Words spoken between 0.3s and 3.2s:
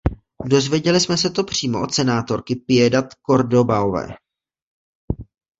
Dozvěděli jsme se to přímo od senátorky Piedad